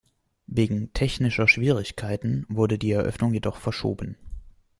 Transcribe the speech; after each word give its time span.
Wegen 0.47 0.91
„technischer 0.93 1.47
Schwierigkeiten“ 1.47 2.47
wurde 2.49 2.79
die 2.79 2.91
Eröffnung 2.91 3.35
jedoch 3.35 3.57
verschoben. 3.57 4.17